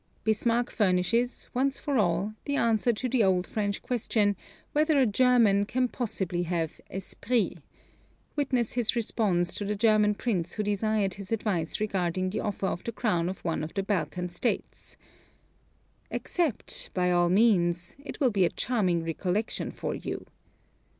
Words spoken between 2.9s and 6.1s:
to the old French question, whether a German can